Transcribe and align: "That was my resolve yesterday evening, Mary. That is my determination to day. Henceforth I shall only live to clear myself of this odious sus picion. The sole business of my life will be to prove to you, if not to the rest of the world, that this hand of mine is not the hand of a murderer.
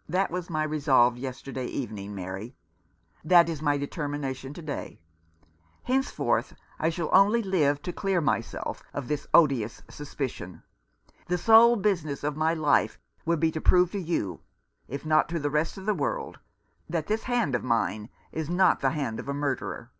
"That 0.18 0.30
was 0.30 0.48
my 0.48 0.62
resolve 0.62 1.16
yesterday 1.18 1.66
evening, 1.66 2.14
Mary. 2.14 2.54
That 3.24 3.48
is 3.48 3.60
my 3.60 3.76
determination 3.78 4.54
to 4.54 4.62
day. 4.62 5.00
Henceforth 5.82 6.54
I 6.78 6.88
shall 6.88 7.08
only 7.12 7.42
live 7.42 7.82
to 7.82 7.92
clear 7.92 8.20
myself 8.20 8.84
of 8.94 9.08
this 9.08 9.26
odious 9.34 9.82
sus 9.90 10.14
picion. 10.14 10.62
The 11.26 11.36
sole 11.36 11.74
business 11.74 12.22
of 12.22 12.36
my 12.36 12.54
life 12.54 13.00
will 13.24 13.38
be 13.38 13.50
to 13.50 13.60
prove 13.60 13.90
to 13.90 13.98
you, 14.00 14.38
if 14.86 15.04
not 15.04 15.28
to 15.30 15.40
the 15.40 15.50
rest 15.50 15.76
of 15.76 15.86
the 15.86 15.94
world, 15.94 16.38
that 16.88 17.08
this 17.08 17.24
hand 17.24 17.56
of 17.56 17.64
mine 17.64 18.08
is 18.30 18.48
not 18.48 18.78
the 18.82 18.90
hand 18.90 19.18
of 19.18 19.28
a 19.28 19.34
murderer. 19.34 19.90